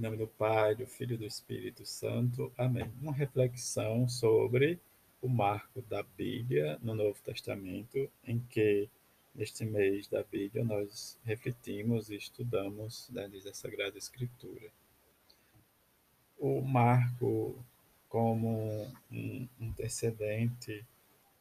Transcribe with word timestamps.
Em 0.00 0.02
nome 0.02 0.16
do 0.16 0.26
Pai, 0.26 0.74
do 0.74 0.86
Filho 0.86 1.12
e 1.12 1.18
do 1.18 1.26
Espírito 1.26 1.84
Santo. 1.84 2.50
Amém. 2.56 2.90
Uma 3.02 3.12
reflexão 3.12 4.08
sobre 4.08 4.80
o 5.20 5.28
marco 5.28 5.82
da 5.82 6.02
Bíblia 6.02 6.78
no 6.80 6.94
Novo 6.94 7.20
Testamento, 7.22 8.10
em 8.24 8.40
que, 8.48 8.88
neste 9.34 9.62
mês 9.62 10.08
da 10.08 10.22
Bíblia, 10.22 10.64
nós 10.64 11.18
refletimos 11.22 12.08
e 12.08 12.16
estudamos 12.16 13.10
né, 13.10 13.28
da 13.44 13.52
Sagrada 13.52 13.98
Escritura. 13.98 14.70
O 16.38 16.62
marco, 16.62 17.62
como 18.08 18.90
um 19.12 19.46
antecedente 19.60 20.82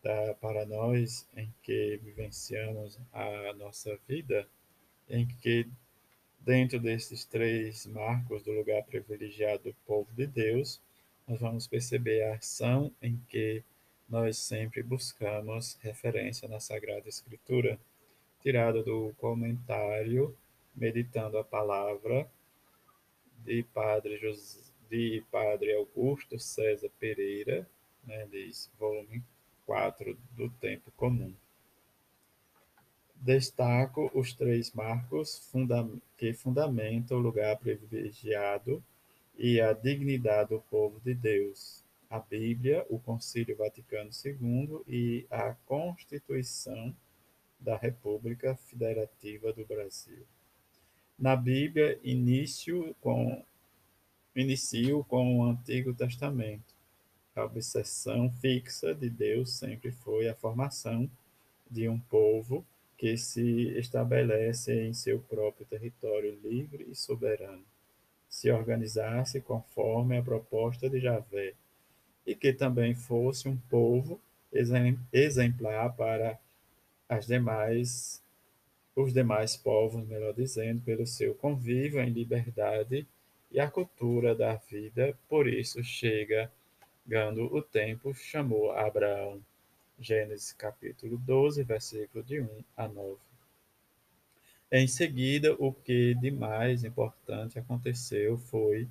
da, 0.04 0.34
para 0.34 0.66
nós, 0.66 1.26
em 1.34 1.50
que 1.64 1.98
vivenciamos 2.04 3.00
a 3.14 3.54
nossa 3.54 3.98
vida, 4.06 4.46
em 5.08 5.26
que 5.26 5.66
Dentro 6.40 6.80
desses 6.80 7.26
três 7.26 7.86
marcos 7.86 8.42
do 8.44 8.52
lugar 8.52 8.84
privilegiado 8.84 9.64
do 9.64 9.74
povo 9.86 10.12
de 10.14 10.26
Deus, 10.26 10.82
nós 11.28 11.40
vamos 11.40 11.68
perceber 11.68 12.24
a 12.24 12.36
ação 12.36 12.92
em 13.02 13.20
que 13.30 13.64
nós 14.10 14.38
sempre 14.38 14.82
buscamos 14.82 15.78
referência 15.82 16.48
na 16.48 16.60
Sagrada 16.60 17.08
Escritura, 17.08 17.80
tirada 18.42 18.82
do 18.82 19.14
comentário 19.18 20.36
Meditando 20.76 21.38
a 21.38 21.44
Palavra 21.44 22.30
de 23.46 23.64
Padre, 23.74 24.18
José, 24.18 24.62
de 24.90 25.24
Padre 25.30 25.76
Augusto 25.76 26.40
César 26.40 26.90
Pereira, 27.00 27.70
né, 28.04 28.28
diz, 28.32 28.72
volume 28.80 29.24
4 29.66 30.18
do 30.36 30.50
Tempo 30.50 30.92
Comum. 30.98 31.34
Destaco 33.22 34.10
os 34.14 34.34
três 34.34 34.72
marcos 34.72 35.52
que 36.16 36.34
fundamentam 36.34 37.18
o 37.18 37.22
lugar 37.22 37.58
privilegiado 37.58 38.82
e 39.38 39.60
a 39.60 39.74
dignidade 39.74 40.52
do 40.52 40.62
povo 40.62 41.02
de 41.02 41.14
Deus: 41.14 41.84
a 42.10 42.18
Bíblia, 42.18 42.86
o 42.90 42.98
Concílio 42.98 43.58
Vaticano 43.58 44.10
II 44.24 44.82
e 44.88 45.26
a 45.30 45.54
Constituição 45.66 46.96
da 47.60 47.76
República 47.76 48.56
Federativa 48.56 49.52
do 49.52 49.66
Brasil. 49.66 50.26
Na 51.18 51.36
Bíblia, 51.36 52.00
início 52.02 52.96
com, 53.02 53.44
inicio 54.34 55.04
com 55.04 55.40
o 55.40 55.44
Antigo 55.44 55.94
Testamento. 55.94 56.74
A 57.36 57.44
obsessão 57.44 58.32
fixa 58.32 58.96
de 58.96 59.10
Deus 59.10 59.52
sempre 59.52 59.92
foi 59.92 60.30
a 60.30 60.36
formação 60.36 61.12
de 61.70 61.90
um 61.90 62.00
povo 62.00 62.66
que 63.00 63.16
se 63.16 63.70
estabelece 63.80 64.74
em 64.74 64.94
seu 64.94 65.22
próprio 65.22 65.66
território 65.66 66.38
livre 66.44 66.86
e 66.92 66.94
soberano, 66.94 67.64
se 68.28 68.52
organizasse 68.52 69.40
conforme 69.40 70.18
a 70.18 70.22
proposta 70.22 70.90
de 70.90 71.00
Javé, 71.00 71.54
e 72.28 72.36
que 72.36 72.52
também 72.52 72.94
fosse 72.94 73.48
um 73.48 73.56
povo 73.56 74.20
exemplar 74.52 75.96
para 75.96 76.38
as 77.08 77.26
demais 77.26 78.22
os 78.94 79.14
demais 79.14 79.56
povos, 79.56 80.06
melhor 80.06 80.34
dizendo, 80.34 80.82
pelo 80.82 81.08
seu 81.08 81.34
convívio 81.34 82.02
em 82.02 82.10
liberdade 82.10 83.08
e 83.50 83.58
a 83.58 83.72
cultura 83.72 84.36
da 84.36 84.56
vida, 84.56 85.18
por 85.30 85.48
isso 85.48 85.82
chega, 85.82 86.52
ganhando 87.08 87.46
o 87.46 87.62
tempo, 87.62 88.14
chamou 88.14 88.72
Abraão 88.72 89.42
Gênesis 90.02 90.54
capítulo 90.54 91.18
12, 91.18 91.62
versículo 91.64 92.24
de 92.24 92.40
1 92.40 92.64
a 92.78 92.88
9. 92.88 93.18
Em 94.72 94.88
seguida, 94.88 95.54
o 95.60 95.74
que 95.74 96.16
de 96.16 96.32
mais 96.32 96.86
importante 96.86 97.60
aconteceu 97.60 98.38
foi 98.38 98.88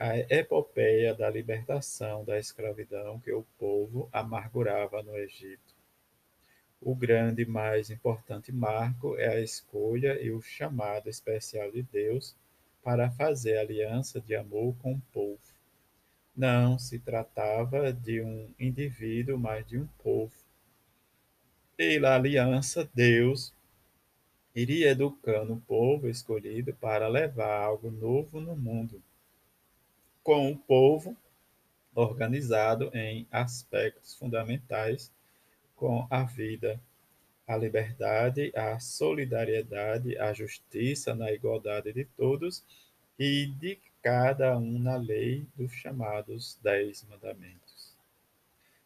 a 0.00 0.18
epopeia 0.18 1.14
da 1.14 1.30
libertação 1.30 2.24
da 2.24 2.40
escravidão 2.40 3.20
que 3.20 3.30
o 3.32 3.44
povo 3.56 4.08
amargurava 4.12 5.00
no 5.00 5.16
Egito. 5.16 5.76
O 6.80 6.92
grande 6.92 7.42
e 7.42 7.46
mais 7.46 7.88
importante 7.88 8.50
marco 8.50 9.16
é 9.16 9.28
a 9.28 9.40
escolha 9.40 10.20
e 10.20 10.32
o 10.32 10.42
chamado 10.42 11.08
especial 11.08 11.70
de 11.70 11.84
Deus 11.84 12.34
para 12.82 13.12
fazer 13.12 13.58
aliança 13.58 14.20
de 14.20 14.34
amor 14.34 14.74
com 14.82 14.94
o 14.94 15.02
povo 15.12 15.51
não 16.36 16.78
se 16.78 16.98
tratava 16.98 17.92
de 17.92 18.20
um 18.22 18.50
indivíduo, 18.58 19.38
mas 19.38 19.66
de 19.66 19.78
um 19.78 19.86
povo. 20.02 20.32
Pela 21.76 22.14
aliança, 22.14 22.88
Deus 22.94 23.52
iria 24.54 24.90
educando 24.90 25.54
o 25.54 25.60
povo 25.60 26.08
escolhido 26.08 26.74
para 26.74 27.08
levar 27.08 27.62
algo 27.62 27.90
novo 27.90 28.40
no 28.40 28.54
mundo, 28.54 29.02
com 30.22 30.50
o 30.50 30.58
povo 30.58 31.16
organizado 31.94 32.90
em 32.94 33.26
aspectos 33.30 34.14
fundamentais 34.14 35.10
com 35.76 36.06
a 36.10 36.22
vida, 36.22 36.80
a 37.46 37.56
liberdade, 37.56 38.52
a 38.54 38.78
solidariedade, 38.78 40.16
a 40.16 40.32
justiça 40.32 41.14
na 41.14 41.32
igualdade 41.32 41.92
de 41.92 42.04
todos 42.04 42.62
e 43.18 43.46
de 43.58 43.78
cada 44.02 44.58
um 44.58 44.80
na 44.80 44.96
lei 44.96 45.46
dos 45.54 45.72
chamados 45.72 46.58
Dez 46.60 47.06
Mandamentos. 47.08 47.92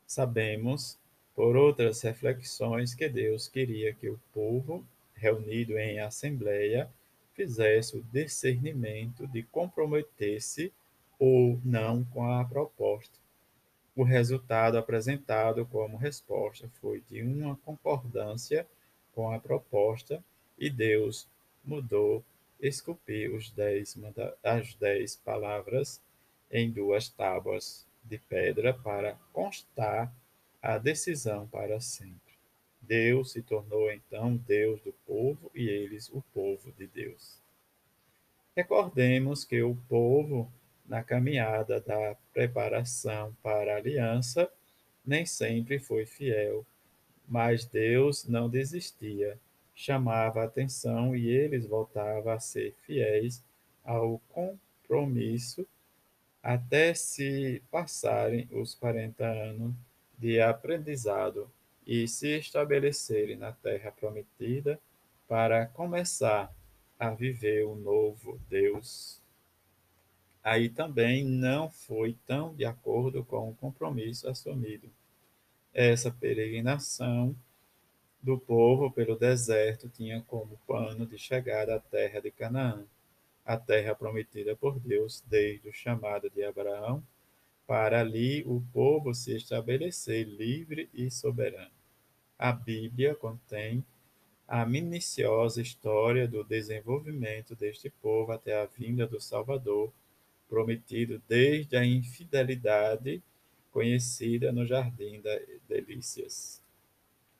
Sabemos, 0.07 0.99
por 1.35 1.57
outras 1.57 2.03
reflexões, 2.03 2.95
que 2.95 3.09
Deus 3.09 3.49
queria 3.49 3.95
que 3.95 4.11
o 4.11 4.21
povo, 4.35 4.85
reunido 5.15 5.79
em 5.79 6.01
assembleia, 6.01 6.91
fizesse 7.35 7.97
o 7.97 8.05
discernimento 8.13 9.27
de 9.27 9.43
comprometer-se 9.43 10.71
ou 11.19 11.59
não 11.65 12.05
com 12.05 12.31
a 12.31 12.45
proposta. 12.45 13.19
O 13.97 14.03
resultado 14.03 14.77
apresentado 14.77 15.65
como 15.65 15.97
resposta 15.97 16.69
foi 16.81 17.03
de 17.11 17.23
uma 17.23 17.57
concordância 17.57 18.67
com 19.15 19.33
a 19.33 19.41
proposta 19.41 20.23
e 20.59 20.69
Deus 20.69 21.27
mudou 21.65 22.23
esculpi 22.61 23.29
os 23.29 23.51
dez, 23.51 23.97
as 24.43 24.75
dez 24.75 25.17
palavras 25.17 26.01
em 26.51 26.71
duas 26.71 27.09
tábuas 27.09 27.87
de 28.05 28.19
pedra 28.19 28.73
para 28.73 29.19
constar 29.33 30.13
a 30.63 30.79
decisão 30.79 31.47
para 31.49 31.81
sempre. 31.81 32.21
Deus 32.81 33.33
se 33.33 33.43
tornou 33.43 33.91
então 33.91 34.37
Deus 34.37 34.81
do 34.81 34.93
povo 35.07 35.51
e 35.55 35.69
eles 35.69 36.09
o 36.09 36.23
povo 36.33 36.73
de 36.73 36.87
Deus. 36.87 37.41
Recordemos 38.55 39.45
que 39.45 39.63
o 39.63 39.77
povo, 39.89 40.51
na 40.87 41.03
caminhada 41.03 41.81
da 41.81 42.17
preparação 42.33 43.37
para 43.43 43.75
a 43.75 43.77
aliança, 43.77 44.51
nem 45.05 45.27
sempre 45.27 45.79
foi 45.79 46.07
fiel, 46.07 46.65
mas 47.29 47.65
Deus 47.65 48.25
não 48.25 48.49
desistia 48.49 49.39
chamava 49.77 50.43
atenção 50.43 51.15
e 51.15 51.29
eles 51.29 51.67
voltavam 51.67 52.33
a 52.33 52.41
ser 52.41 52.75
fiéis 52.87 53.45
ao 53.85 54.19
compromisso 54.31 55.67
até 56.43 56.95
se 56.95 57.63
passarem 57.71 58.49
os 58.51 58.75
40 58.75 59.25
anos 59.25 59.75
de 60.19 60.41
aprendizado 60.41 61.51
e 61.87 62.09
se 62.09 62.39
estabelecerem 62.39 63.37
na 63.37 63.53
terra 63.53 63.93
prometida 63.93 64.81
para 65.29 65.67
começar 65.67 66.53
a 66.99 67.11
viver 67.11 67.67
o 67.67 67.77
novo 67.77 68.41
Deus. 68.49 69.21
Aí 70.43 70.71
também 70.71 71.23
não 71.23 71.69
foi 71.69 72.17
tão 72.27 72.55
de 72.55 72.65
acordo 72.65 73.25
com 73.25 73.51
o 73.51 73.55
compromisso 73.55 74.29
assumido. 74.29 74.89
Essa 75.75 76.11
peregrinação 76.11 77.37
do 78.27 78.37
povo 78.37 78.91
pelo 78.91 79.15
deserto 79.15 79.89
tinha 79.89 80.21
como 80.23 80.59
pano 80.67 81.07
de 81.07 81.17
chegada 81.17 81.77
a 81.77 81.79
terra 81.79 82.21
de 82.21 82.33
Canaã, 82.33 82.85
a 83.45 83.57
terra 83.57 83.95
prometida 83.95 84.57
por 84.57 84.81
Deus 84.81 85.23
desde 85.29 85.69
o 85.69 85.73
chamado 85.73 86.29
de 86.29 86.43
Abraão, 86.43 87.01
para 87.69 88.01
ali 88.01 88.43
o 88.45 88.61
povo 88.73 89.15
se 89.15 89.37
estabelecer 89.37 90.27
livre 90.27 90.91
e 90.93 91.09
soberano. 91.09 91.71
A 92.37 92.51
Bíblia 92.51 93.15
contém 93.15 93.85
a 94.49 94.67
minuciosa 94.67 95.63
história 95.63 96.27
do 96.27 96.43
desenvolvimento 96.43 97.55
deste 97.55 97.91
povo 97.91 98.33
até 98.33 98.61
a 98.61 98.67
vinda 98.67 99.07
do 99.07 99.21
Salvador, 99.21 99.93
prometido 100.49 101.23
desde 101.29 101.77
a 101.77 101.85
infidelidade 101.85 103.23
conhecida 103.71 104.51
no 104.51 104.67
Jardim 104.67 105.21
das 105.21 105.43
Delícias. 105.69 106.66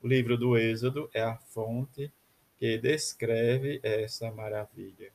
O 0.07 0.09
livro 0.09 0.37
do 0.37 0.57
Êxodo 0.57 1.09
é 1.13 1.21
a 1.21 1.35
fonte 1.35 2.09
que 2.57 2.77
descreve 2.77 3.81
essa 3.83 4.31
maravilha. 4.31 5.11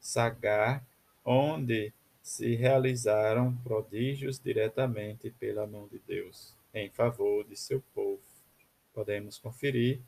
Sagar, 0.00 0.82
onde 1.22 1.92
se 2.22 2.54
realizaram 2.54 3.54
prodígios 3.58 4.40
diretamente 4.40 5.30
pela 5.32 5.66
mão 5.66 5.86
de 5.88 5.98
Deus, 6.06 6.54
em 6.72 6.88
favor 6.88 7.44
de 7.44 7.54
seu 7.54 7.82
povo. 7.94 8.22
Podemos 8.94 9.36
conferir 9.36 10.00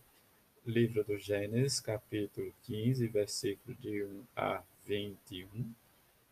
livro 0.65 1.05
do 1.05 1.19
Gênesis, 1.19 1.79
capítulo 1.79 2.55
15, 2.63 3.07
versículo 3.07 3.77
de 3.77 4.03
1 4.03 4.23
a 4.35 4.63
21, 4.87 5.75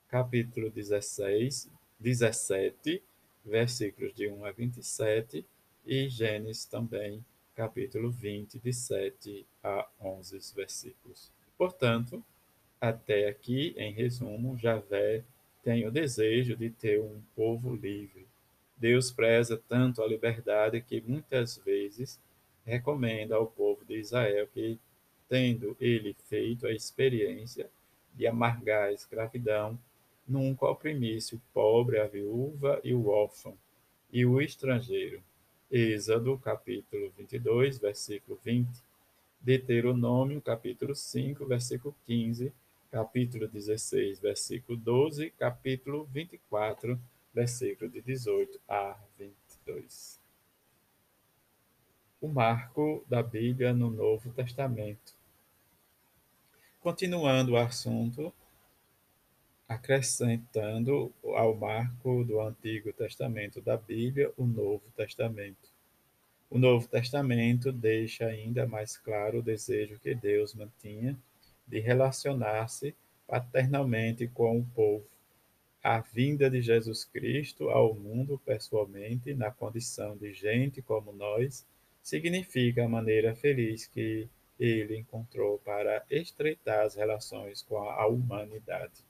capítulo 0.08 0.70
16, 0.70 1.70
17, 2.00 3.02
versículos 3.44 4.14
de 4.14 4.26
1 4.26 4.46
a 4.46 4.52
27, 4.52 5.44
e 5.84 6.08
Gênesis 6.08 6.64
também, 6.64 7.22
capítulo 7.58 8.08
20, 8.08 8.60
de 8.60 8.72
7 8.72 9.44
a 9.64 9.84
11 10.00 10.54
versículos. 10.54 11.32
Portanto, 11.56 12.22
até 12.80 13.26
aqui, 13.26 13.74
em 13.76 13.92
resumo, 13.92 14.56
Javé 14.56 15.24
tem 15.64 15.84
o 15.84 15.90
desejo 15.90 16.56
de 16.56 16.70
ter 16.70 17.00
um 17.00 17.20
povo 17.34 17.74
livre. 17.74 18.28
Deus 18.76 19.10
preza 19.10 19.60
tanto 19.68 20.00
a 20.00 20.06
liberdade 20.06 20.80
que 20.80 21.00
muitas 21.00 21.56
vezes 21.56 22.20
recomenda 22.64 23.34
ao 23.34 23.48
povo 23.48 23.84
de 23.84 23.98
Israel 23.98 24.46
que, 24.54 24.78
tendo 25.28 25.76
ele 25.80 26.14
feito 26.28 26.64
a 26.64 26.70
experiência 26.70 27.68
de 28.14 28.24
amargar 28.28 28.84
a 28.84 28.92
escravidão, 28.92 29.76
nunca 30.28 30.64
oprimisse 30.66 31.34
o 31.34 31.42
pobre, 31.52 31.98
a 31.98 32.06
viúva 32.06 32.80
e 32.84 32.94
o 32.94 33.08
órfão, 33.08 33.58
e 34.12 34.24
o 34.24 34.40
estrangeiro. 34.40 35.20
Êxodo, 35.70 36.38
capítulo 36.38 37.12
22, 37.14 37.78
versículo 37.78 38.40
20. 38.42 38.82
Deuteronômio, 39.38 40.40
capítulo 40.40 40.94
5, 40.94 41.44
versículo 41.44 41.94
15. 42.06 42.50
Capítulo 42.90 43.46
16, 43.46 44.18
versículo 44.18 44.78
12. 44.78 45.30
Capítulo 45.32 46.04
24, 46.06 46.98
versículo 47.34 47.90
de 47.90 48.00
18 48.00 48.58
a 48.66 48.96
22. 49.18 50.18
O 52.18 52.28
marco 52.28 53.04
da 53.06 53.22
Bíblia 53.22 53.74
no 53.74 53.90
Novo 53.90 54.32
Testamento. 54.32 55.12
Continuando 56.80 57.52
o 57.52 57.56
assunto, 57.58 58.32
acrescentando 59.68 61.12
ao 61.22 61.54
marco 61.54 62.24
do 62.24 62.40
Antigo 62.40 62.90
Testamento 62.92 63.60
da 63.60 63.76
Bíblia 63.76 64.32
o 64.36 64.46
Novo 64.46 64.82
Testamento. 64.96 65.68
O 66.48 66.58
Novo 66.58 66.88
Testamento 66.88 67.70
deixa 67.70 68.24
ainda 68.24 68.66
mais 68.66 68.96
claro 68.96 69.40
o 69.40 69.42
desejo 69.42 70.00
que 70.00 70.14
Deus 70.14 70.54
mantinha 70.54 71.14
de 71.66 71.78
relacionar-se 71.80 72.94
paternalmente 73.26 74.26
com 74.28 74.58
o 74.58 74.64
povo. 74.74 75.04
A 75.84 76.00
vinda 76.00 76.48
de 76.48 76.62
Jesus 76.62 77.04
Cristo 77.04 77.68
ao 77.68 77.94
mundo 77.94 78.40
pessoalmente, 78.46 79.34
na 79.34 79.50
condição 79.50 80.16
de 80.16 80.32
gente 80.32 80.80
como 80.80 81.12
nós, 81.12 81.66
significa 82.02 82.86
a 82.86 82.88
maneira 82.88 83.36
feliz 83.36 83.86
que 83.86 84.26
ele 84.58 84.96
encontrou 84.96 85.58
para 85.58 86.02
estreitar 86.10 86.86
as 86.86 86.94
relações 86.94 87.62
com 87.62 87.76
a 87.76 88.06
humanidade. 88.06 89.07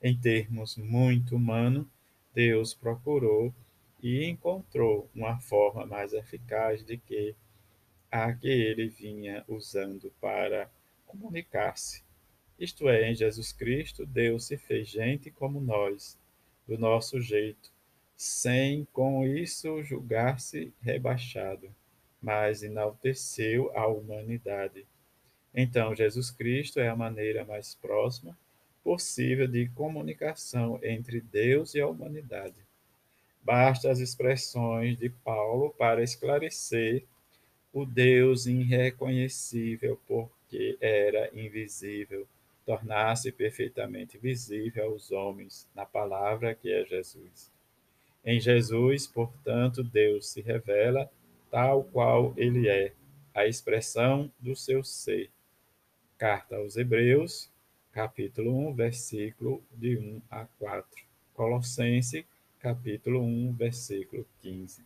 Em 0.00 0.16
termos 0.16 0.76
muito 0.76 1.34
humanos, 1.34 1.84
Deus 2.32 2.72
procurou 2.72 3.52
e 4.00 4.24
encontrou 4.26 5.10
uma 5.12 5.40
forma 5.40 5.84
mais 5.84 6.12
eficaz 6.12 6.84
de 6.84 6.98
que 6.98 7.34
a 8.10 8.32
que 8.32 8.48
ele 8.48 8.88
vinha 8.88 9.44
usando 9.48 10.12
para 10.20 10.70
comunicar-se. 11.04 12.04
Isto 12.58 12.88
é, 12.88 13.10
em 13.10 13.14
Jesus 13.14 13.52
Cristo, 13.52 14.06
Deus 14.06 14.46
se 14.46 14.56
fez 14.56 14.88
gente 14.88 15.32
como 15.32 15.60
nós, 15.60 16.16
do 16.66 16.78
nosso 16.78 17.20
jeito, 17.20 17.70
sem 18.16 18.84
com 18.92 19.26
isso 19.26 19.82
julgar-se 19.82 20.72
rebaixado, 20.80 21.74
mas 22.22 22.62
enalteceu 22.62 23.76
a 23.76 23.88
humanidade. 23.88 24.86
Então, 25.52 25.92
Jesus 25.92 26.30
Cristo 26.30 26.78
é 26.78 26.88
a 26.88 26.96
maneira 26.96 27.44
mais 27.44 27.74
próxima 27.74 28.38
possível 28.88 29.46
de 29.46 29.68
comunicação 29.68 30.80
entre 30.82 31.20
Deus 31.20 31.74
e 31.74 31.80
a 31.80 31.86
humanidade. 31.86 32.54
Basta 33.42 33.90
as 33.90 33.98
expressões 33.98 34.96
de 34.96 35.10
Paulo 35.10 35.74
para 35.76 36.02
esclarecer 36.02 37.04
o 37.70 37.84
Deus 37.84 38.46
irreconhecível 38.46 40.00
porque 40.08 40.78
era 40.80 41.28
invisível, 41.34 42.26
tornar-se 42.64 43.30
perfeitamente 43.30 44.16
visível 44.16 44.86
aos 44.86 45.10
homens 45.10 45.68
na 45.74 45.84
palavra 45.84 46.54
que 46.54 46.72
é 46.72 46.82
Jesus. 46.86 47.52
Em 48.24 48.40
Jesus, 48.40 49.06
portanto, 49.06 49.84
Deus 49.84 50.30
se 50.30 50.40
revela 50.40 51.10
tal 51.50 51.84
qual 51.84 52.32
ele 52.38 52.70
é, 52.70 52.94
a 53.34 53.46
expressão 53.46 54.32
do 54.40 54.56
seu 54.56 54.82
ser. 54.82 55.28
Carta 56.16 56.56
aos 56.56 56.78
Hebreus, 56.78 57.50
capítulo 57.98 58.56
1, 58.68 58.74
versículo 58.74 59.60
de 59.72 59.98
1 59.98 60.22
a 60.30 60.46
4. 60.60 61.04
Colossenses, 61.34 62.24
capítulo 62.60 63.20
1, 63.20 63.52
versículo 63.54 64.24
15. 64.40 64.84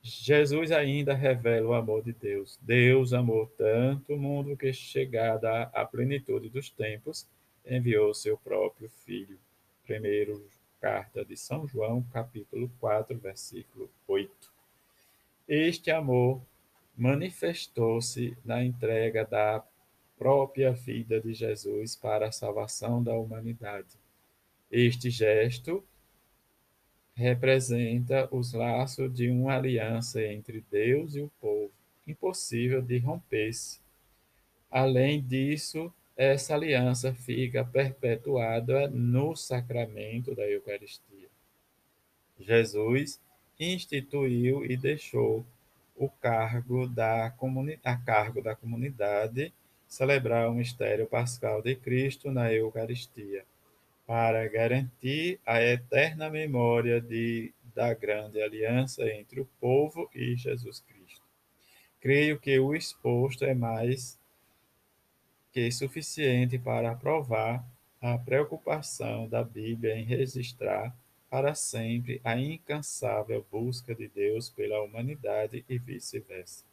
Jesus 0.00 0.70
ainda 0.70 1.12
revela 1.12 1.70
o 1.70 1.74
amor 1.74 2.04
de 2.04 2.12
Deus. 2.12 2.56
Deus 2.62 3.12
amou 3.12 3.48
tanto 3.58 4.14
o 4.14 4.16
mundo 4.16 4.56
que, 4.56 4.72
chegada 4.72 5.62
à 5.74 5.84
plenitude 5.84 6.48
dos 6.48 6.70
tempos, 6.70 7.26
enviou 7.66 8.14
seu 8.14 8.38
próprio 8.38 8.88
Filho. 9.04 9.36
Primeiro 9.84 10.46
carta 10.80 11.24
de 11.24 11.36
São 11.36 11.66
João, 11.66 12.00
capítulo 12.12 12.70
4, 12.78 13.18
versículo 13.18 13.90
8. 14.06 14.30
Este 15.48 15.90
amor 15.90 16.40
manifestou-se 16.96 18.38
na 18.44 18.62
entrega 18.62 19.24
da 19.24 19.64
própria 20.20 20.70
vida 20.70 21.18
de 21.18 21.32
Jesus 21.32 21.96
para 21.96 22.28
a 22.28 22.32
salvação 22.32 23.02
da 23.02 23.14
humanidade. 23.14 23.88
Este 24.70 25.08
gesto 25.08 25.82
representa 27.14 28.28
os 28.30 28.52
laços 28.52 29.10
de 29.14 29.30
uma 29.30 29.56
aliança 29.56 30.22
entre 30.22 30.62
Deus 30.70 31.14
e 31.14 31.22
o 31.22 31.32
povo, 31.40 31.72
impossível 32.06 32.82
de 32.82 32.98
romper-se. 32.98 33.80
Além 34.70 35.22
disso, 35.22 35.90
essa 36.14 36.54
aliança 36.54 37.14
fica 37.14 37.64
perpetuada 37.64 38.88
no 38.88 39.34
sacramento 39.34 40.34
da 40.34 40.46
Eucaristia. 40.46 41.28
Jesus 42.38 43.18
instituiu 43.58 44.66
e 44.66 44.76
deixou 44.76 45.46
o 45.96 46.10
cargo 46.10 46.86
da 46.86 47.34
a 47.84 47.96
cargo 47.96 48.42
da 48.42 48.54
comunidade 48.54 49.50
celebrar 49.90 50.48
o 50.48 50.54
mistério 50.54 51.04
pascal 51.04 51.60
de 51.60 51.74
Cristo 51.74 52.30
na 52.30 52.50
Eucaristia, 52.52 53.44
para 54.06 54.48
garantir 54.48 55.40
a 55.44 55.60
eterna 55.60 56.30
memória 56.30 57.00
de, 57.00 57.52
da 57.74 57.92
grande 57.92 58.40
aliança 58.40 59.04
entre 59.10 59.40
o 59.40 59.48
povo 59.60 60.08
e 60.14 60.36
Jesus 60.36 60.80
Cristo. 60.80 61.22
Creio 62.00 62.38
que 62.38 62.58
o 62.58 62.74
exposto 62.74 63.44
é 63.44 63.52
mais 63.52 64.18
que 65.52 65.70
suficiente 65.72 66.56
para 66.56 66.94
provar 66.94 67.64
a 68.00 68.16
preocupação 68.16 69.28
da 69.28 69.42
Bíblia 69.42 69.96
em 69.96 70.04
registrar 70.04 70.96
para 71.28 71.54
sempre 71.54 72.20
a 72.24 72.36
incansável 72.36 73.44
busca 73.50 73.94
de 73.94 74.08
Deus 74.08 74.48
pela 74.50 74.82
humanidade 74.82 75.64
e 75.68 75.78
vice-versa, 75.78 76.64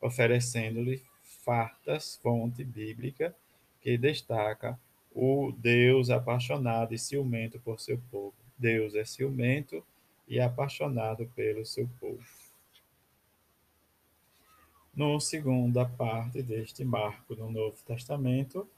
oferecendo-lhe 0.00 1.02
fartas 1.42 2.16
fonte 2.22 2.62
bíblica 2.64 3.34
que 3.80 3.98
destaca 3.98 4.78
o 5.14 5.52
Deus 5.52 6.10
apaixonado 6.10 6.94
e 6.94 6.98
ciumento 6.98 7.60
por 7.60 7.80
seu 7.80 7.98
povo. 8.10 8.34
Deus 8.58 8.94
é 8.94 9.04
ciumento 9.04 9.84
e 10.26 10.40
apaixonado 10.40 11.26
pelo 11.34 11.64
seu 11.64 11.88
povo. 12.00 12.24
No 14.94 15.18
segunda 15.20 15.84
parte 15.84 16.42
deste 16.42 16.84
marco 16.84 17.34
do 17.34 17.50
Novo 17.50 17.76
Testamento, 17.84 18.68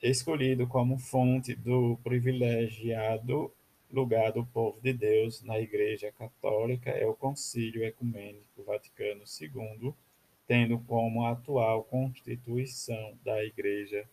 escolhido 0.00 0.66
como 0.66 0.98
fonte 0.98 1.54
do 1.54 1.98
privilegiado 2.02 3.52
lugar 3.92 4.32
do 4.32 4.44
povo 4.46 4.80
de 4.80 4.92
Deus 4.92 5.42
na 5.42 5.60
Igreja 5.60 6.10
Católica 6.12 6.90
é 6.90 7.06
o 7.06 7.14
Concílio 7.14 7.84
Ecumênico 7.84 8.62
Vaticano 8.64 9.22
II, 9.40 9.92
tendo 10.52 10.78
como 10.80 11.24
atual 11.24 11.82
constituição 11.84 13.18
da 13.24 13.42
Igreja. 13.42 14.04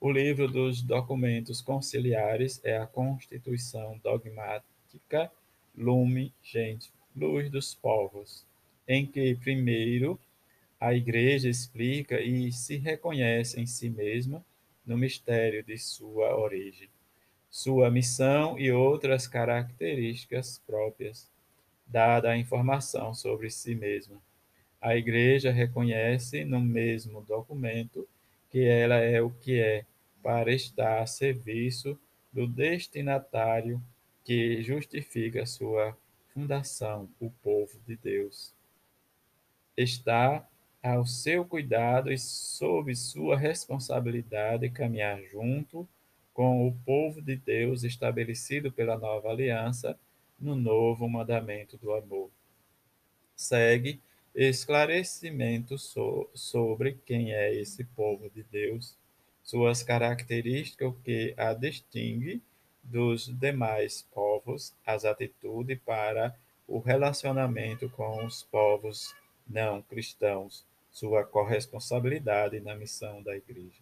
O 0.00 0.10
livro 0.10 0.48
dos 0.48 0.80
documentos 0.80 1.60
conciliares 1.60 2.58
é 2.64 2.78
a 2.78 2.86
Constituição 2.86 4.00
Dogmática 4.02 5.30
Lume 5.76 6.32
Gentium, 6.42 6.94
Luz 7.14 7.50
dos 7.50 7.74
Povos, 7.74 8.46
em 8.88 9.04
que, 9.04 9.34
primeiro, 9.34 10.18
a 10.80 10.94
Igreja 10.94 11.50
explica 11.50 12.18
e 12.18 12.50
se 12.50 12.78
reconhece 12.78 13.60
em 13.60 13.66
si 13.66 13.90
mesma 13.90 14.42
no 14.86 14.96
mistério 14.96 15.62
de 15.62 15.76
sua 15.76 16.34
origem, 16.34 16.88
sua 17.50 17.90
missão 17.90 18.58
e 18.58 18.72
outras 18.72 19.26
características 19.26 20.62
próprias, 20.66 21.30
dada 21.86 22.30
a 22.30 22.38
informação 22.38 23.12
sobre 23.12 23.50
si 23.50 23.74
mesma 23.74 24.26
a 24.80 24.96
Igreja 24.96 25.50
reconhece 25.50 26.44
no 26.44 26.60
mesmo 26.60 27.22
documento 27.22 28.08
que 28.50 28.64
ela 28.64 28.96
é 28.96 29.20
o 29.20 29.30
que 29.30 29.60
é, 29.60 29.84
para 30.22 30.52
estar 30.52 31.02
a 31.02 31.06
serviço 31.06 31.98
do 32.32 32.46
destinatário 32.46 33.82
que 34.24 34.62
justifica 34.62 35.46
sua 35.46 35.96
fundação, 36.32 37.08
o 37.18 37.30
povo 37.30 37.80
de 37.86 37.96
Deus. 37.96 38.54
Está 39.76 40.46
ao 40.82 41.06
seu 41.06 41.44
cuidado 41.44 42.12
e 42.12 42.18
sob 42.18 42.94
sua 42.94 43.36
responsabilidade 43.36 44.70
caminhar 44.70 45.20
junto 45.24 45.88
com 46.32 46.68
o 46.68 46.72
povo 46.84 47.20
de 47.20 47.36
Deus 47.36 47.82
estabelecido 47.82 48.70
pela 48.70 48.96
nova 48.96 49.30
aliança 49.30 49.98
no 50.38 50.54
novo 50.54 51.08
mandamento 51.08 51.76
do 51.76 51.92
amor. 51.92 52.30
Segue 53.34 54.00
esclarecimento 54.34 55.78
so, 55.78 56.28
sobre 56.34 56.98
quem 57.04 57.32
é 57.32 57.54
esse 57.54 57.84
povo 57.84 58.30
de 58.30 58.42
Deus, 58.44 58.96
suas 59.42 59.82
características, 59.82 60.88
o 60.88 60.92
que 60.92 61.34
a 61.36 61.54
distingue 61.54 62.42
dos 62.82 63.26
demais 63.26 64.06
povos, 64.12 64.74
as 64.86 65.04
atitudes 65.04 65.78
para 65.84 66.34
o 66.66 66.78
relacionamento 66.78 67.88
com 67.90 68.24
os 68.24 68.42
povos 68.42 69.14
não 69.48 69.80
cristãos, 69.80 70.66
sua 70.90 71.24
corresponsabilidade 71.24 72.60
na 72.60 72.74
missão 72.74 73.22
da 73.22 73.36
Igreja. 73.36 73.80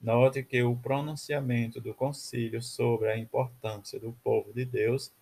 Note 0.00 0.42
que 0.42 0.62
o 0.62 0.76
pronunciamento 0.76 1.80
do 1.80 1.94
concílio 1.94 2.62
sobre 2.62 3.10
a 3.10 3.18
importância 3.18 4.00
do 4.00 4.12
povo 4.24 4.52
de 4.52 4.64
Deus 4.64 5.12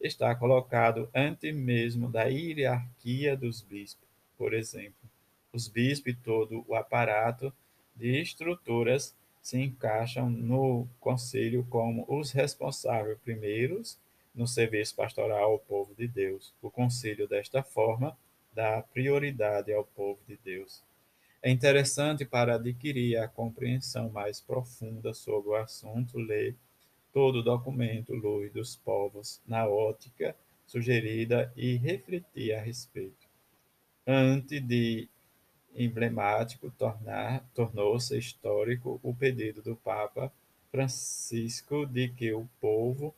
está 0.00 0.34
colocado 0.34 1.08
antes 1.14 1.54
mesmo 1.54 2.08
da 2.08 2.24
hierarquia 2.24 3.36
dos 3.36 3.62
bispos. 3.62 4.07
Por 4.38 4.54
exemplo, 4.54 5.10
os 5.52 5.66
bispos 5.66 6.12
e 6.12 6.16
todo 6.16 6.64
o 6.68 6.74
aparato 6.74 7.52
de 7.96 8.20
estruturas 8.20 9.14
se 9.42 9.58
encaixam 9.58 10.30
no 10.30 10.86
concílio 11.00 11.66
como 11.68 12.04
os 12.08 12.30
responsáveis 12.30 13.18
primeiros 13.18 13.98
no 14.34 14.46
serviço 14.46 14.94
pastoral 14.94 15.52
ao 15.52 15.58
povo 15.58 15.94
de 15.94 16.06
Deus. 16.06 16.54
O 16.62 16.70
concílio, 16.70 17.26
desta 17.26 17.62
forma, 17.62 18.16
dá 18.52 18.80
prioridade 18.82 19.72
ao 19.72 19.84
povo 19.84 20.20
de 20.28 20.38
Deus. 20.44 20.82
É 21.42 21.50
interessante 21.50 22.24
para 22.24 22.54
adquirir 22.54 23.16
a 23.16 23.28
compreensão 23.28 24.08
mais 24.10 24.40
profunda 24.40 25.12
sobre 25.14 25.50
o 25.50 25.54
assunto 25.54 26.18
ler 26.18 26.56
todo 27.12 27.36
o 27.36 27.42
documento 27.42 28.14
Luz 28.14 28.52
dos 28.52 28.76
Povos 28.76 29.40
na 29.46 29.66
ótica 29.66 30.36
sugerida 30.66 31.52
e 31.56 31.76
refletir 31.76 32.52
a 32.52 32.60
respeito. 32.60 33.27
Antes 34.10 34.66
de 34.66 35.06
emblemático, 35.74 36.72
tornou-se 37.52 38.16
histórico 38.16 38.98
o 39.02 39.14
pedido 39.14 39.60
do 39.60 39.76
Papa 39.76 40.32
Francisco 40.70 41.84
de 41.84 42.08
que 42.08 42.32
o 42.32 42.48
povo 42.58 43.14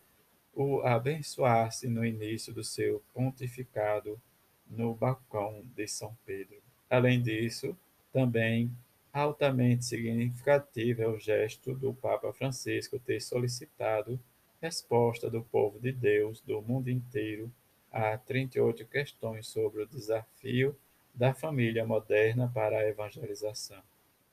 o 0.53 0.81
abençoasse 0.81 1.87
no 1.87 2.05
início 2.05 2.53
do 2.53 2.65
seu 2.65 3.01
pontificado 3.15 4.21
no 4.69 4.93
balcão 4.93 5.63
de 5.77 5.87
São 5.87 6.13
Pedro. 6.27 6.61
Além 6.91 7.23
disso, 7.23 7.77
também 8.13 8.69
altamente 9.13 9.85
significativo 9.85 11.03
é 11.03 11.09
o 11.09 11.21
gesto 11.21 11.73
do 11.73 11.95
Papa 11.95 12.33
Francisco 12.33 12.99
ter 12.99 13.21
solicitado 13.21 14.19
resposta 14.61 15.31
do 15.31 15.45
povo 15.45 15.79
de 15.79 15.93
Deus 15.93 16.41
do 16.41 16.61
mundo 16.61 16.91
inteiro 16.91 17.49
a 17.91 18.17
38 18.19 18.85
questões 18.87 19.47
sobre 19.47 19.83
o 19.83 19.87
desafio 19.87 20.77
da 21.15 21.35
família 21.35 21.85
moderna 21.85 22.51
para 22.53 22.79
a 22.79 22.89
evangelização, 22.89 23.83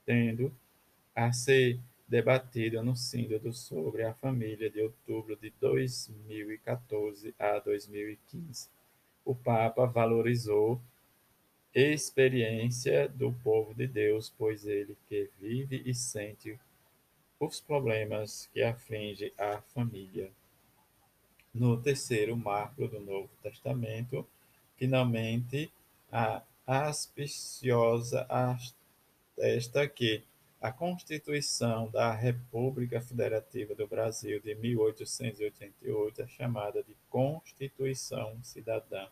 tendo 0.05 0.53
a 1.15 1.31
ser 1.33 1.79
debatida 2.07 2.81
no 2.81 2.95
Sínodo 2.95 3.51
sobre 3.51 4.03
a 4.03 4.13
família 4.13 4.69
de 4.69 4.81
outubro 4.81 5.35
de 5.35 5.51
2014 5.59 7.33
a 7.37 7.59
2015. 7.59 8.69
O 9.25 9.35
Papa 9.35 9.85
valorizou 9.85 10.79
experiência 11.73 13.07
do 13.09 13.33
povo 13.43 13.73
de 13.73 13.87
Deus, 13.87 14.33
pois 14.37 14.65
ele 14.65 14.97
que 15.07 15.29
vive 15.39 15.83
e 15.85 15.93
sente 15.93 16.57
os 17.39 17.59
problemas 17.59 18.49
que 18.53 18.63
afligem 18.63 19.31
a 19.37 19.61
família. 19.61 20.31
No 21.59 21.75
terceiro 21.81 22.37
marco 22.37 22.87
do 22.87 22.99
Novo 22.99 23.29
Testamento, 23.41 24.23
finalmente 24.75 25.71
a 26.11 26.43
auspiciosa 26.67 28.27
esta 29.39 29.87
que 29.87 30.23
a 30.61 30.71
Constituição 30.71 31.89
da 31.89 32.13
República 32.13 33.01
Federativa 33.01 33.73
do 33.73 33.87
Brasil 33.87 34.39
de 34.39 34.53
1888 34.53 36.21
é 36.21 36.27
chamada 36.27 36.83
de 36.83 36.95
Constituição 37.09 38.37
Cidadã. 38.43 39.07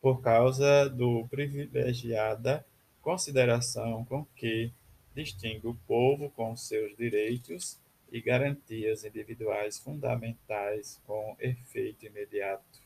Por 0.00 0.22
causa 0.22 0.88
do 0.88 1.28
privilegiada 1.28 2.64
consideração 3.02 4.02
com 4.06 4.24
que 4.34 4.72
distingue 5.14 5.66
o 5.66 5.74
povo 5.86 6.30
com 6.30 6.56
seus 6.56 6.96
direitos 6.96 7.78
e 8.14 8.20
garantias 8.20 9.04
individuais 9.04 9.76
fundamentais 9.76 11.02
com 11.04 11.36
efeito 11.40 12.06
imediato. 12.06 12.80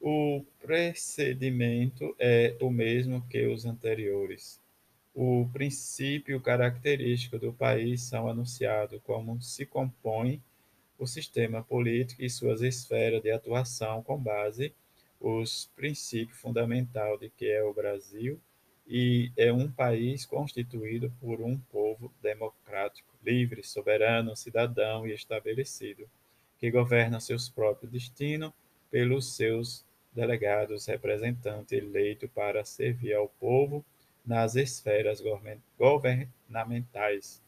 O 0.00 0.44
procedimento 0.58 2.12
é 2.18 2.56
o 2.60 2.68
mesmo 2.68 3.24
que 3.28 3.46
os 3.46 3.64
anteriores. 3.64 4.60
O 5.14 5.48
princípio 5.52 6.40
característico 6.40 7.38
do 7.38 7.52
país 7.52 8.02
são 8.02 8.28
anunciados 8.28 9.00
como 9.04 9.40
se 9.40 9.64
compõe 9.64 10.42
o 10.98 11.06
sistema 11.06 11.62
político 11.62 12.20
e 12.20 12.28
suas 12.28 12.62
esferas 12.62 13.22
de 13.22 13.30
atuação 13.30 14.02
com 14.02 14.18
base 14.18 14.74
os 15.20 15.70
princípios 15.76 16.40
fundamentais 16.40 17.20
de 17.20 17.30
que 17.30 17.48
é 17.48 17.62
o 17.62 17.72
Brasil 17.72 18.40
e 18.92 19.30
é 19.36 19.52
um 19.52 19.70
país 19.70 20.26
constituído 20.26 21.12
por 21.20 21.40
um 21.40 21.56
povo 21.56 22.12
democrático, 22.20 23.08
livre, 23.24 23.62
soberano, 23.62 24.34
cidadão 24.34 25.06
e 25.06 25.12
estabelecido, 25.14 26.10
que 26.58 26.72
governa 26.72 27.20
seus 27.20 27.48
próprios 27.48 27.92
destinos 27.92 28.52
pelos 28.90 29.36
seus 29.36 29.84
delegados 30.12 30.86
representantes 30.86 31.70
eleitos 31.70 32.28
para 32.34 32.64
servir 32.64 33.14
ao 33.14 33.28
povo 33.28 33.84
nas 34.26 34.56
esferas 34.56 35.22
governamentais. 35.78 37.40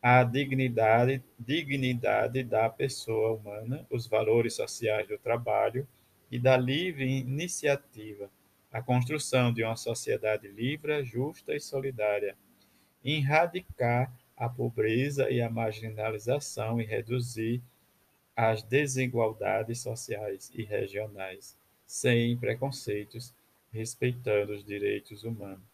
A 0.00 0.22
dignidade, 0.22 1.20
dignidade 1.36 2.44
da 2.44 2.70
pessoa 2.70 3.32
humana, 3.32 3.84
os 3.90 4.06
valores 4.06 4.54
sociais 4.54 5.08
do 5.08 5.18
trabalho 5.18 5.88
e 6.30 6.38
da 6.38 6.56
livre 6.56 7.04
iniciativa, 7.04 8.30
a 8.72 8.82
construção 8.82 9.52
de 9.52 9.64
uma 9.64 9.76
sociedade 9.76 10.48
livre, 10.48 11.04
justa 11.04 11.54
e 11.54 11.60
solidária, 11.60 12.36
erradicar 13.04 14.12
a 14.36 14.48
pobreza 14.48 15.30
e 15.30 15.40
a 15.40 15.50
marginalização 15.50 16.80
e 16.80 16.84
reduzir 16.84 17.62
as 18.36 18.62
desigualdades 18.62 19.80
sociais 19.80 20.50
e 20.54 20.62
regionais, 20.62 21.56
sem 21.86 22.36
preconceitos, 22.36 23.34
respeitando 23.72 24.52
os 24.52 24.64
direitos 24.64 25.24
humanos. 25.24 25.64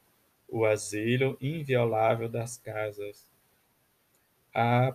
O 0.49 0.65
asilo 0.65 1.37
inviolável 1.41 2.29
das 2.29 2.57
casas, 2.57 3.29
a 4.55 4.95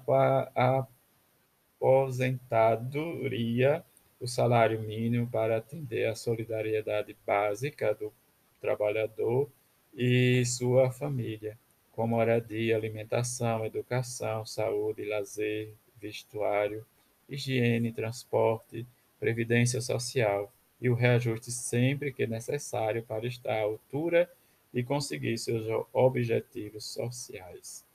aposentadoria, 1.79 3.83
o 4.19 4.27
salário 4.27 4.79
mínimo 4.79 5.27
para 5.27 5.57
atender 5.57 6.05
a 6.07 6.15
solidariedade 6.15 7.15
básica 7.25 7.93
do 7.93 8.11
trabalhador 8.59 9.49
e 9.93 10.45
sua 10.45 10.91
família, 10.91 11.57
como 11.91 12.15
moradia, 12.15 12.75
alimentação, 12.75 13.65
educação, 13.65 14.45
saúde, 14.45 15.05
lazer, 15.05 15.73
vestuário, 15.99 16.85
higiene, 17.27 17.91
transporte, 17.91 18.85
previdência 19.19 19.81
social 19.81 20.51
e 20.81 20.89
o 20.89 20.95
reajuste 20.95 21.51
sempre 21.51 22.11
que 22.11 22.25
necessário 22.25 23.03
para 23.03 23.27
estar 23.27 23.53
à 23.53 23.61
altura 23.61 24.29
e 24.73 24.83
conseguir 24.83 25.37
seus 25.37 25.65
objetivos 25.91 26.85
sociais. 26.85 27.85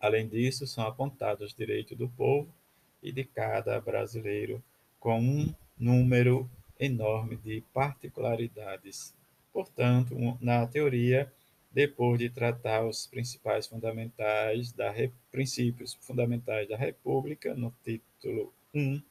Além 0.00 0.28
disso, 0.28 0.66
são 0.66 0.86
apontados 0.86 1.50
os 1.50 1.54
direitos 1.54 1.96
do 1.96 2.08
povo 2.08 2.52
e 3.02 3.12
de 3.12 3.24
cada 3.24 3.80
brasileiro, 3.80 4.62
com 5.04 5.20
um 5.20 5.54
número 5.78 6.50
enorme 6.80 7.36
de 7.36 7.62
particularidades. 7.74 9.14
Portanto, 9.52 10.16
na 10.40 10.66
teoria, 10.66 11.30
depois 11.70 12.18
de 12.18 12.30
tratar 12.30 12.86
os 12.86 13.06
principais 13.06 13.66
fundamentais 13.66 14.72
da 14.72 14.94
princípios 15.30 15.92
fundamentais 16.00 16.66
da 16.70 16.78
República, 16.78 17.54
no 17.54 17.70
título 17.84 18.50
1, 18.74 19.02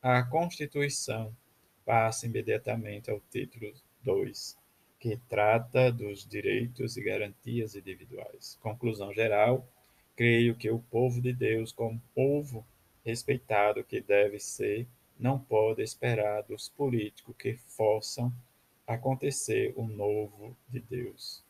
a 0.00 0.22
Constituição 0.22 1.36
passa 1.84 2.24
imediatamente 2.24 3.10
ao 3.10 3.20
título 3.30 3.70
2, 4.02 4.56
que 4.98 5.18
trata 5.28 5.92
dos 5.92 6.26
direitos 6.26 6.96
e 6.96 7.04
garantias 7.04 7.74
individuais. 7.74 8.58
Conclusão 8.62 9.12
geral: 9.12 9.68
creio 10.16 10.54
que 10.54 10.70
o 10.70 10.78
povo 10.78 11.20
de 11.20 11.34
Deus, 11.34 11.70
como 11.70 12.00
povo 12.14 12.66
respeitado 13.04 13.84
que 13.84 14.00
deve 14.00 14.38
ser, 14.40 14.88
não 15.18 15.38
pode 15.38 15.82
esperar 15.82 16.42
dos 16.42 16.68
políticos 16.68 17.34
que 17.38 17.54
forçam 17.54 18.32
acontecer 18.86 19.72
o 19.76 19.86
novo 19.86 20.56
de 20.68 20.80
Deus. 20.80 21.42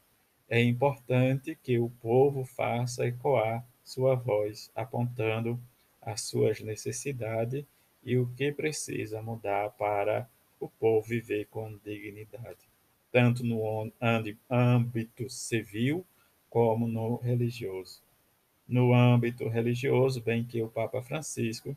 É 0.49 0.63
importante 0.63 1.59
que 1.63 1.79
o 1.79 1.91
povo 2.01 2.45
faça 2.45 3.07
ecoar 3.07 3.67
sua 3.83 4.15
voz, 4.15 4.71
apontando 4.75 5.59
as 6.01 6.23
suas 6.23 6.61
necessidades 6.61 7.65
e 8.05 8.17
o 8.17 8.27
que 8.37 8.53
precisa 8.53 9.23
mudar 9.23 9.71
para 9.71 10.29
o 10.61 10.69
povo 10.69 11.09
viver 11.09 11.47
com 11.47 11.77
dignidade, 11.85 12.69
tanto 13.11 13.45
no 13.45 13.91
âmbito 14.51 15.29
civil 15.29 16.05
como 16.51 16.87
no 16.87 17.17
religioso. 17.17 18.03
No 18.67 18.95
âmbito 18.95 19.49
religioso, 19.49 20.23
bem 20.23 20.45
que 20.45 20.63
o 20.63 20.69
Papa 20.69 21.03
Francisco 21.03 21.77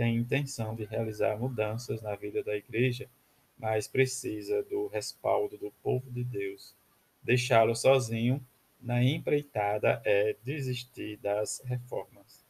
tem 0.00 0.16
intenção 0.16 0.74
de 0.74 0.84
realizar 0.84 1.36
mudanças 1.36 2.00
na 2.00 2.16
vida 2.16 2.42
da 2.42 2.56
igreja, 2.56 3.06
mas 3.58 3.86
precisa 3.86 4.62
do 4.62 4.86
respaldo 4.86 5.58
do 5.58 5.70
povo 5.82 6.10
de 6.10 6.24
Deus. 6.24 6.74
Deixá-lo 7.22 7.76
sozinho 7.76 8.42
na 8.80 9.04
empreitada 9.04 10.00
é 10.02 10.34
desistir 10.42 11.18
das 11.18 11.60
reformas. 11.66 12.42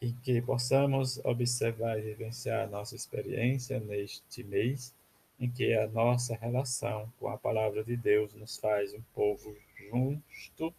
E 0.00 0.12
que 0.14 0.42
possamos 0.42 1.24
observar 1.24 1.96
e 1.96 2.02
vivenciar 2.02 2.68
nossa 2.68 2.96
experiência 2.96 3.78
neste 3.78 4.42
mês, 4.42 4.92
em 5.38 5.48
que 5.48 5.74
a 5.74 5.86
nossa 5.86 6.34
relação 6.34 7.08
com 7.20 7.28
a 7.28 7.38
palavra 7.38 7.84
de 7.84 7.96
Deus 7.96 8.34
nos 8.34 8.58
faz 8.58 8.92
um 8.92 9.02
povo 9.14 9.56
justo 9.78 10.74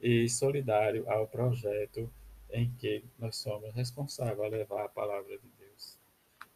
e 0.00 0.28
solidário 0.28 1.10
ao 1.10 1.26
projeto 1.26 2.08
em 2.52 2.70
que 2.78 3.04
nós 3.18 3.36
somos 3.36 3.74
responsáveis 3.74 4.40
a 4.40 4.48
levar 4.48 4.84
a 4.84 4.88
palavra 4.88 5.38
de 5.38 5.48
Deus. 5.58 5.96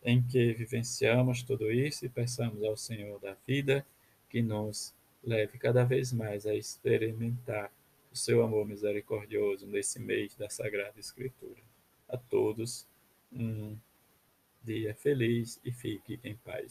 Em 0.02 0.22
que 0.22 0.52
vivenciamos 0.52 1.42
tudo 1.42 1.70
isso 1.70 2.04
e 2.04 2.08
peçamos 2.08 2.62
ao 2.62 2.76
Senhor 2.76 3.18
da 3.20 3.36
vida 3.46 3.86
que 4.28 4.42
nos 4.42 4.94
leve 5.22 5.58
cada 5.58 5.84
vez 5.84 6.12
mais 6.12 6.46
a 6.46 6.54
experimentar 6.54 7.72
o 8.12 8.16
seu 8.16 8.42
amor 8.42 8.66
misericordioso 8.66 9.66
nesse 9.66 9.98
mês 9.98 10.34
da 10.36 10.48
Sagrada 10.48 10.98
Escritura. 11.00 11.62
A 12.08 12.16
todos, 12.16 12.86
um 13.32 13.76
dia 14.62 14.94
feliz 14.94 15.60
e 15.64 15.72
fique 15.72 16.20
em 16.22 16.36
paz. 16.36 16.62